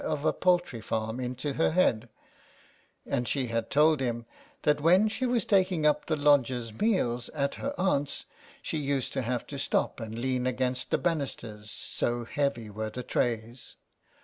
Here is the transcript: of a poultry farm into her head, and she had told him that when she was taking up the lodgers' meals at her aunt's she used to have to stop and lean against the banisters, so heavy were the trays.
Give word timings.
of 0.03 0.25
a 0.25 0.33
poultry 0.33 0.81
farm 0.81 1.19
into 1.19 1.53
her 1.53 1.69
head, 1.73 2.09
and 3.05 3.27
she 3.27 3.45
had 3.49 3.69
told 3.69 3.99
him 3.99 4.25
that 4.63 4.81
when 4.81 5.07
she 5.07 5.27
was 5.27 5.45
taking 5.45 5.85
up 5.85 6.07
the 6.07 6.15
lodgers' 6.15 6.73
meals 6.73 7.29
at 7.35 7.53
her 7.61 7.71
aunt's 7.77 8.25
she 8.63 8.77
used 8.79 9.13
to 9.13 9.21
have 9.21 9.45
to 9.45 9.59
stop 9.59 9.99
and 9.99 10.17
lean 10.17 10.47
against 10.47 10.89
the 10.89 10.97
banisters, 10.97 11.69
so 11.69 12.25
heavy 12.25 12.67
were 12.67 12.89
the 12.89 13.03
trays. 13.03 13.75